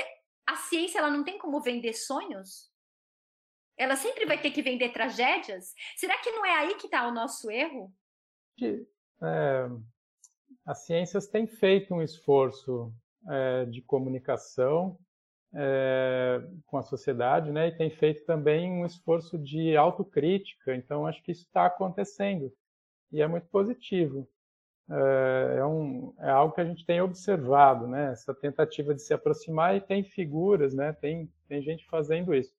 [0.46, 2.72] a ciência ela não tem como vender sonhos?
[3.76, 5.74] Ela sempre vai ter que vender tragédias?
[5.96, 7.92] Será que não é aí que está o nosso erro?
[9.24, 9.68] É,
[10.66, 12.92] as ciências têm feito um esforço
[13.28, 14.98] é, de comunicação
[15.54, 20.74] é, com a sociedade, né, e tem feito também um esforço de autocrítica.
[20.74, 22.52] Então, acho que isso está acontecendo
[23.12, 24.28] e é muito positivo.
[24.90, 29.14] É, é, um, é, algo que a gente tem observado, né, essa tentativa de se
[29.14, 32.52] aproximar e tem figuras, né, tem, tem gente fazendo isso.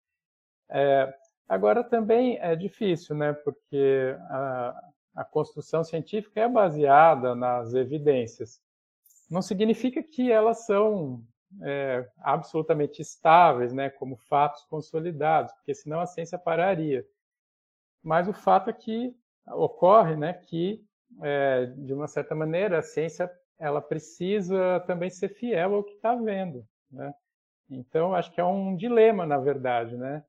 [0.70, 1.14] É,
[1.48, 8.60] agora também é difícil, né, porque a, a construção científica é baseada nas evidências.
[9.30, 11.24] Não significa que elas são
[11.62, 17.06] é, absolutamente estáveis, né, como fatos consolidados, porque senão a ciência pararia.
[18.04, 19.16] Mas o fato é que
[19.48, 20.84] ocorre, né, que
[21.22, 26.14] é, de uma certa maneira a ciência ela precisa também ser fiel ao que está
[26.14, 27.14] vendo, né?
[27.70, 30.24] Então acho que é um dilema na verdade, né?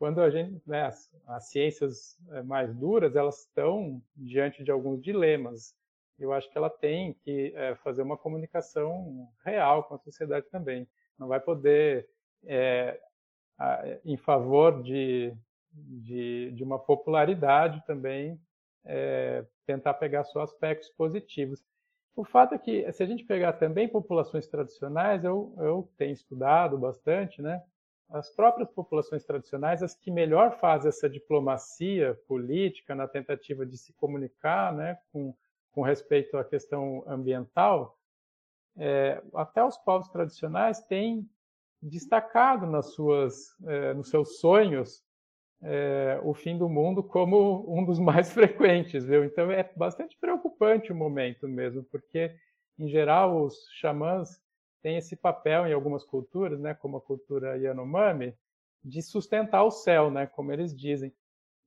[0.00, 5.02] Quando a gente, né, as, as, ciências eh, mais duras, elas estão diante de alguns
[5.02, 5.76] dilemas.
[6.18, 10.88] Eu acho que ela tem que é, fazer uma comunicação real com a sociedade também.
[11.18, 12.08] Não vai poder,
[12.46, 12.98] é,
[13.58, 15.36] a, em favor de,
[15.70, 18.40] de, de, uma popularidade também,
[18.86, 21.62] é, tentar pegar só aspectos positivos.
[22.16, 26.78] O fato é que, se a gente pegar também populações tradicionais, eu, eu tenho estudado
[26.78, 27.62] bastante, né?
[28.10, 33.92] As próprias populações tradicionais, as que melhor fazem essa diplomacia política na tentativa de se
[33.92, 35.34] comunicar né, com,
[35.70, 37.96] com respeito à questão ambiental,
[38.76, 41.28] é, até os povos tradicionais têm
[41.80, 45.04] destacado nas suas, é, nos seus sonhos
[45.62, 49.24] é, o fim do mundo como um dos mais frequentes, viu?
[49.24, 52.34] Então é bastante preocupante o momento mesmo, porque
[52.78, 54.40] em geral os xamãs
[54.82, 58.34] tem esse papel em algumas culturas, né, como a cultura Yanomami,
[58.82, 61.12] de sustentar o céu, né, como eles dizem.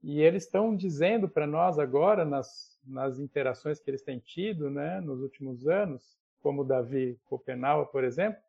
[0.02, 5.00] E eles estão dizendo para nós agora, nas, nas interações que eles têm tido né,
[5.00, 8.42] nos últimos anos, como Davi Copenau, por exemplo,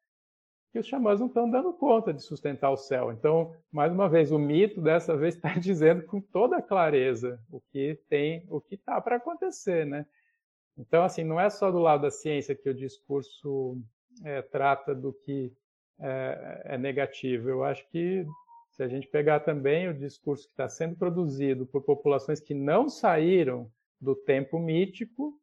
[0.72, 3.12] que os xamãs não estão dando conta de sustentar o céu.
[3.12, 7.96] Então, mais uma vez, o mito dessa vez está dizendo com toda clareza o que
[8.08, 10.04] tem, o que está para acontecer, né?
[10.76, 13.80] Então, assim, não é só do lado da ciência que o discurso
[14.22, 15.52] é, trata do que
[15.98, 17.48] é, é, negativo.
[17.48, 18.26] Eu acho que
[18.72, 22.88] Se a gente pegar também o discurso que está sendo produzido por populações que não
[22.88, 25.40] saíram do tempo mítico,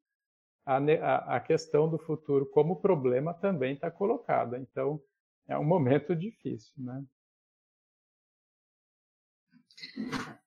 [0.65, 4.57] a, a, questão do futuro como problema também está colocada.
[4.59, 5.01] Então,
[5.47, 7.03] é um momento difícil, né?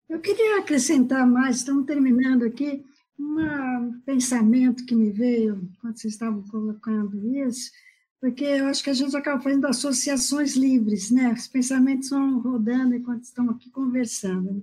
[0.09, 2.85] Eu queria acrescentar mais, estamos terminando aqui,
[3.19, 7.71] um pensamento que me veio quando vocês estavam colocando isso,
[8.25, 11.31] porque eu acho que a gente acaba fazendo associações livres, né?
[11.35, 14.51] Os pensamentos vão rodando enquanto estão aqui conversando.
[14.51, 14.63] Né?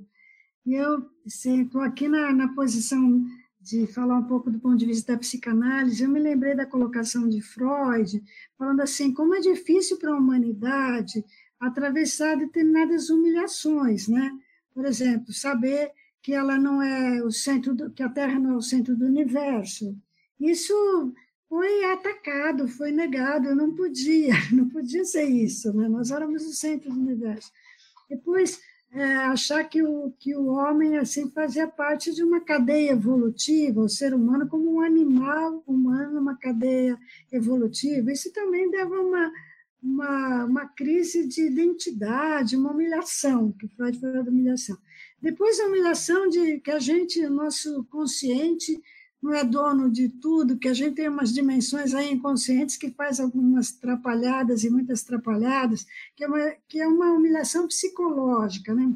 [0.65, 3.24] E eu estou aqui na, na posição
[3.62, 7.30] de falar um pouco do ponto de vista da psicanálise, eu me lembrei da colocação
[7.30, 8.24] de Freud,
[8.58, 11.24] falando assim, como é difícil para a humanidade
[11.60, 14.32] atravessar determinadas humilhações, né?
[14.74, 18.56] Por exemplo, saber que ela não é o centro do, que a Terra não é
[18.56, 19.95] o centro do universo.
[20.39, 21.13] Isso
[21.52, 25.90] foi atacado, foi negado, não podia, não podia ser isso, né?
[25.90, 27.52] Nós éramos o centro do universo.
[28.10, 28.62] Depois
[28.94, 33.90] é, achar que o, que o homem assim fazia parte de uma cadeia evolutiva, o
[33.90, 36.98] ser humano como um animal humano, uma cadeia
[37.30, 38.14] evolutiva.
[38.14, 39.30] Isso também dava uma,
[39.84, 44.78] uma, uma crise de identidade, uma humilhação, que Freud falou de humilhação.
[45.22, 48.82] Depois a humilhação de que a gente, nosso consciente,
[49.21, 53.19] não é dono de tudo, que a gente tem umas dimensões aí inconscientes que faz
[53.19, 58.91] algumas trapalhadas e muitas trapalhadas, que é uma, que é uma humilhação psicológica, né?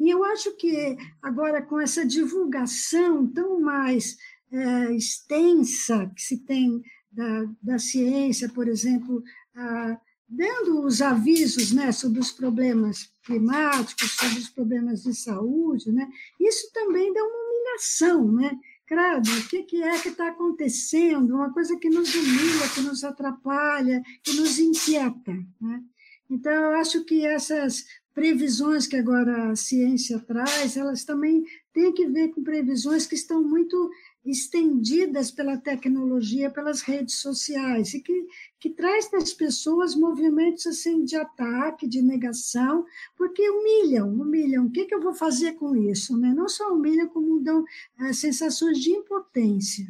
[0.00, 4.16] E eu acho que agora com essa divulgação tão mais
[4.50, 9.22] é, extensa que se tem da, da ciência, por exemplo,
[9.54, 16.08] a, dando os avisos né, sobre os problemas climáticos, sobre os problemas de saúde, né,
[16.38, 18.58] isso também dá uma humilhação, né?
[18.94, 21.34] O que, que é que está acontecendo?
[21.34, 25.32] Uma coisa que nos humilha, que nos atrapalha, que nos inquieta.
[25.60, 25.82] Né?
[26.30, 32.06] Então, eu acho que essas previsões que agora a ciência traz, elas também têm que
[32.06, 33.90] ver com previsões que estão muito
[34.30, 38.26] estendidas pela tecnologia, pelas redes sociais, e que,
[38.60, 42.84] que traz das pessoas movimentos assim de ataque, de negação,
[43.16, 44.66] porque humilham, humilham.
[44.66, 46.16] O que, que eu vou fazer com isso?
[46.16, 46.32] Né?
[46.34, 47.64] Não só humilham, como dão
[48.00, 49.86] é, sensações de impotência.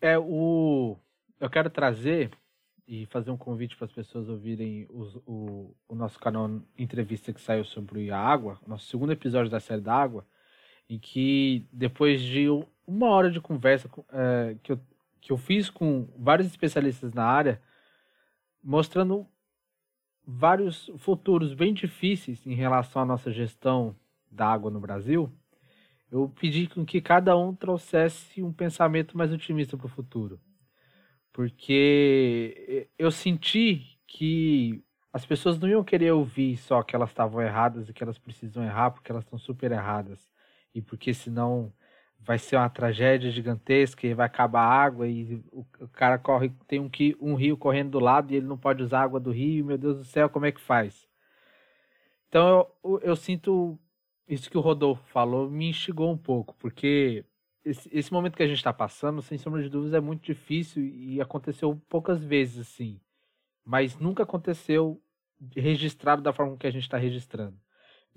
[0.00, 0.96] É o.
[1.40, 2.30] Eu quero trazer
[2.86, 7.40] e fazer um convite para as pessoas ouvirem os, o, o nosso canal entrevista que
[7.40, 10.26] saiu sobre a água, nosso segundo episódio da série da água,
[10.88, 12.46] em que depois de
[12.86, 14.80] uma hora de conversa é, que, eu,
[15.20, 17.60] que eu fiz com vários especialistas na área,
[18.62, 19.26] mostrando
[20.26, 23.96] vários futuros bem difíceis em relação à nossa gestão
[24.30, 25.32] da água no Brasil,
[26.10, 30.40] eu pedi que cada um trouxesse um pensamento mais otimista para o futuro.
[31.32, 37.88] Porque eu senti que as pessoas não iam querer ouvir só que elas estavam erradas
[37.88, 40.27] e que elas precisam errar porque elas estão super erradas.
[40.74, 41.72] E porque senão
[42.20, 46.80] vai ser uma tragédia gigantesca e vai acabar a água e o, cara corre, tem
[46.80, 49.64] um, um, rio correndo do lado e ele não pode usar a água do rio,
[49.64, 51.08] meu Deus do céu, como é que faz?
[52.28, 53.78] Então eu, eu sinto
[54.28, 57.24] isso que o Rodolfo falou me instigou um pouco, porque
[57.64, 60.84] esse, esse momento que a gente está passando, sem sombra de dúvidas, é muito difícil
[60.84, 63.00] e aconteceu poucas vezes assim,
[63.64, 65.00] mas nunca aconteceu
[65.56, 67.58] registrado da forma que a gente está registrando.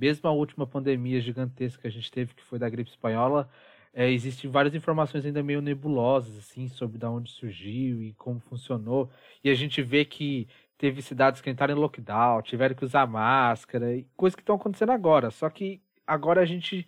[0.02, 3.48] Mesmo a última pandemia gigantesca que a gente teve, que foi da gripe espanhola,
[3.94, 9.12] é, existem várias informações ainda meio nebulosas, assim, sobre de onde surgiu e como funcionou.
[9.44, 13.88] E a gente vê que teve cidades que entraram em lockdown, tiveram que usar máscara,
[14.18, 15.30] coisas que estão acontecendo agora.
[15.30, 16.88] Só que agora a gente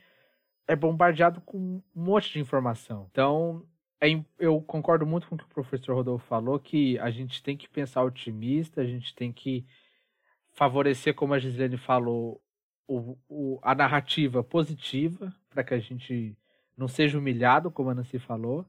[0.68, 3.08] é bombardeado com um monte de informação.
[3.12, 3.64] Então,
[4.02, 4.08] é,
[4.40, 7.70] eu concordo muito com o que o professor Rodolfo falou, que a gente tem que
[7.70, 9.64] pensar otimista, a gente tem que
[10.54, 12.43] favorecer, como a Gislene falou,
[12.88, 16.38] o, o, a narrativa positiva, para que a gente
[16.78, 18.66] não seja humilhado, como a Nancy falou,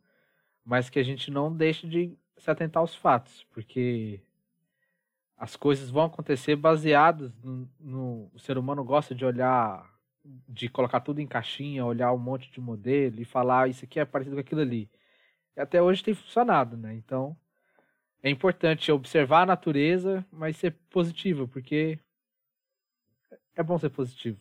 [0.65, 4.21] mas que a gente não deixe de se atentar aos fatos, porque
[5.37, 9.93] as coisas vão acontecer baseadas no, no, o ser humano gosta de olhar
[10.49, 14.01] de colocar tudo em caixinha, olhar um monte de modelo e falar ah, isso aqui
[14.01, 14.91] é parecido com aquilo ali.
[15.55, 16.95] E até hoje tem funcionado, né?
[16.95, 17.37] Então
[18.23, 21.99] é importante observar a natureza, mas ser positivo, porque
[23.55, 24.41] é bom ser positivo.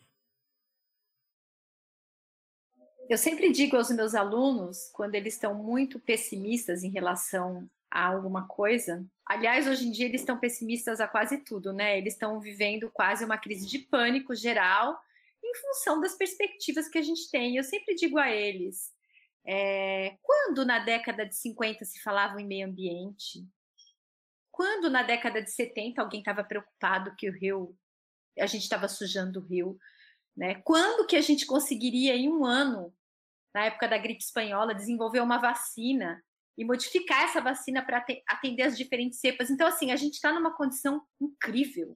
[3.08, 8.48] Eu sempre digo aos meus alunos, quando eles estão muito pessimistas em relação a alguma
[8.48, 11.98] coisa, aliás, hoje em dia eles estão pessimistas a quase tudo, né?
[11.98, 14.98] Eles estão vivendo quase uma crise de pânico geral
[15.44, 17.56] em função das perspectivas que a gente tem.
[17.56, 18.90] Eu sempre digo a eles,
[19.46, 23.46] é, quando na década de 50 se falava em meio ambiente,
[24.50, 27.76] quando na década de 70 alguém estava preocupado que o rio
[28.38, 29.78] a gente estava sujando o rio.
[30.36, 30.56] Né?
[30.56, 32.92] Quando que a gente conseguiria, em um ano,
[33.54, 36.22] na época da gripe espanhola, desenvolver uma vacina
[36.56, 39.50] e modificar essa vacina para atender as diferentes cepas?
[39.50, 41.94] Então, assim, a gente está numa condição incrível.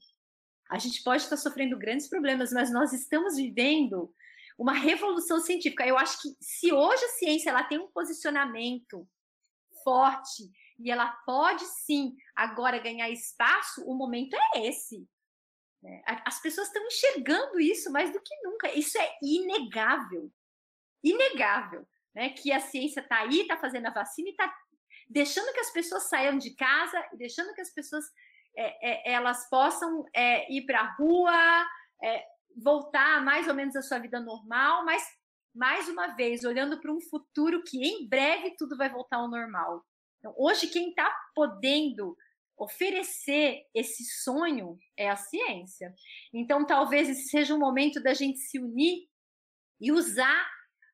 [0.70, 4.12] A gente pode estar sofrendo grandes problemas, mas nós estamos vivendo
[4.59, 5.86] uma revolução científica.
[5.86, 9.09] Eu acho que se hoje a ciência ela tem um posicionamento
[9.82, 15.09] forte e ela pode sim agora ganhar espaço, o momento é esse.
[15.83, 16.03] Né?
[16.24, 18.72] As pessoas estão enxergando isso mais do que nunca.
[18.72, 20.31] Isso é inegável.
[21.03, 21.87] Inegável.
[22.14, 22.31] Né?
[22.31, 24.53] Que a ciência está aí, está fazendo a vacina e está
[25.09, 28.05] deixando que as pessoas saiam de casa e deixando que as pessoas
[28.57, 31.66] é, é, elas possam é, ir para a rua,
[32.03, 32.24] é,
[32.57, 35.03] voltar mais ou menos à sua vida normal, mas
[35.55, 39.85] mais uma vez olhando para um futuro que em breve tudo vai voltar ao normal.
[40.18, 42.16] Então, hoje quem está podendo
[42.59, 45.94] oferecer esse sonho é a ciência.
[46.32, 49.09] Então, talvez esse seja um momento da gente se unir
[49.80, 50.46] e usar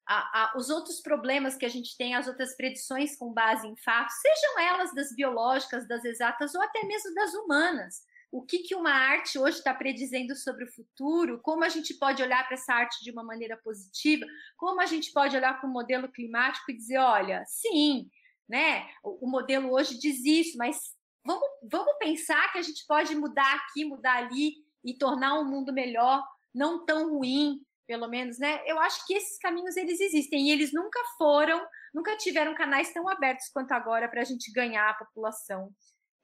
[0.06, 3.76] a, a, os outros problemas que a gente tem, as outras predições com base em
[3.76, 8.02] fatos, sejam elas das biológicas, das exatas ou até mesmo das humanas.
[8.30, 11.40] O que, que uma arte hoje está predizendo sobre o futuro?
[11.40, 14.26] Como a gente pode olhar para essa arte de uma maneira positiva?
[14.56, 18.10] Como a gente pode olhar para o modelo climático e dizer, olha, sim,
[18.48, 18.88] né?
[19.04, 20.93] O, o modelo hoje diz isso, mas
[21.25, 24.55] vamos, vamos pensar que a gente pode mudar aqui, mudar ali
[24.85, 26.22] e tornar um mundo melhor,
[26.55, 28.61] não tão ruim, pelo menos, né?
[28.66, 33.09] Eu acho que esses caminhos eles existem e eles nunca foram, nunca tiveram canais tão
[33.09, 35.70] abertos quanto agora para a gente ganhar a população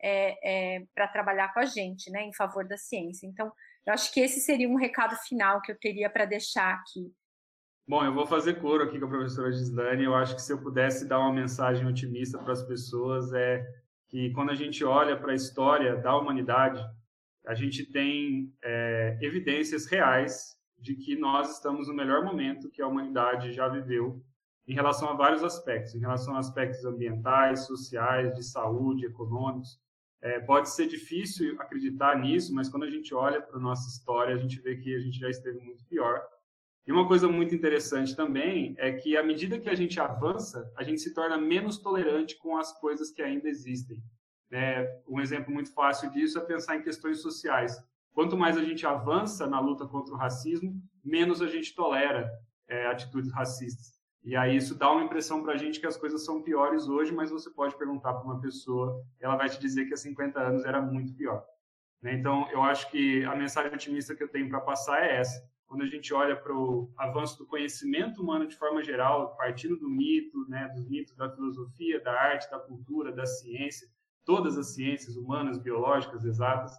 [0.03, 3.27] é, é, para trabalhar com a gente, né, em favor da ciência.
[3.27, 3.53] Então,
[3.87, 7.13] eu acho que esse seria um recado final que eu teria para deixar aqui.
[7.89, 10.05] Bom, eu vou fazer coro aqui com a professora Gislane.
[10.05, 13.65] Eu acho que se eu pudesse dar uma mensagem otimista para as pessoas é
[14.11, 16.85] que quando a gente olha para a história da humanidade,
[17.47, 22.89] a gente tem é, evidências reais de que nós estamos no melhor momento que a
[22.89, 24.21] humanidade já viveu
[24.67, 29.81] em relação a vários aspectos, em relação a aspectos ambientais, sociais, de saúde, econômicos.
[30.21, 34.35] É, pode ser difícil acreditar nisso, mas quando a gente olha para a nossa história,
[34.35, 36.21] a gente vê que a gente já esteve muito pior.
[36.87, 40.83] E uma coisa muito interessante também é que, à medida que a gente avança, a
[40.83, 44.03] gente se torna menos tolerante com as coisas que ainda existem.
[44.51, 47.77] É, um exemplo muito fácil disso é pensar em questões sociais.
[48.13, 50.75] Quanto mais a gente avança na luta contra o racismo,
[51.05, 52.31] menos a gente tolera
[52.69, 54.01] é, atitudes racistas.
[54.23, 57.13] E aí isso dá uma impressão para a gente que as coisas são piores hoje,
[57.13, 60.65] mas você pode perguntar para uma pessoa, ela vai te dizer que há 50 anos
[60.65, 61.45] era muito pior.
[62.03, 62.15] Né?
[62.15, 65.50] Então, eu acho que a mensagem otimista que eu tenho para passar é essa.
[65.71, 69.89] Quando a gente olha para o avanço do conhecimento humano de forma geral, partindo do
[69.89, 73.87] mito, né, dos mitos da filosofia, da arte, da cultura, da ciência,
[74.25, 76.73] todas as ciências humanas, biológicas, exatas,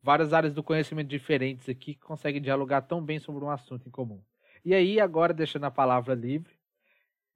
[0.03, 3.91] várias áreas do conhecimento diferentes aqui que conseguem dialogar tão bem sobre um assunto em
[3.91, 4.25] comum.
[4.65, 6.55] E aí, agora deixando a palavra livre,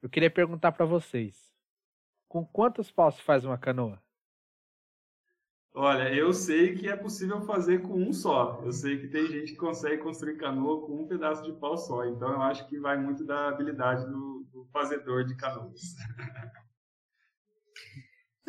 [0.01, 1.53] eu queria perguntar para vocês:
[2.27, 4.03] com quantos paus se faz uma canoa?
[5.75, 8.63] Olha, eu sei que é possível fazer com um só.
[8.65, 12.07] Eu sei que tem gente que consegue construir canoa com um pedaço de pau só.
[12.07, 15.95] Então eu acho que vai muito da habilidade do, do fazedor de canoas.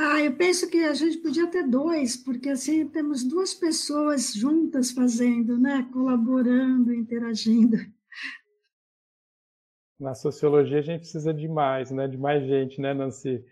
[0.02, 4.92] Ah, eu penso que a gente podia ter dois, porque assim temos duas pessoas juntas
[4.92, 5.88] fazendo, né?
[5.92, 7.78] Colaborando, interagindo
[10.00, 12.08] na sociologia a gente precisa de mais, né?
[12.08, 13.44] De mais gente, né, Nancy?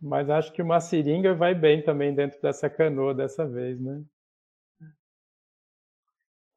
[0.00, 4.02] Mas acho que uma seringa vai bem também dentro dessa canoa dessa vez, né?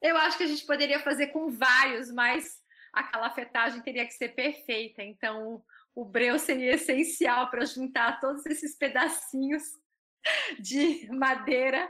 [0.02, 2.62] Eu acho que a gente poderia fazer com vários, mas
[2.94, 5.04] a calafetagem teria que ser perfeita.
[5.04, 5.62] Então,
[5.96, 9.64] o breu seria essencial para juntar todos esses pedacinhos
[10.60, 11.90] de madeira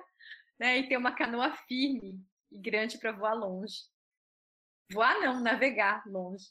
[0.60, 3.76] né, e ter uma canoa firme e grande para voar longe.
[4.91, 6.45] Voar não, navegar longe.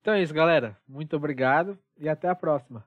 [0.00, 0.80] Então é isso, galera.
[0.86, 2.86] Muito obrigado e até a próxima.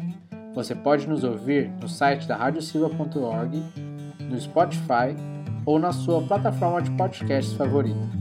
[0.53, 3.63] Você pode nos ouvir no site da radiosilva.org,
[4.19, 5.15] no Spotify
[5.65, 8.20] ou na sua plataforma de podcasts favorita.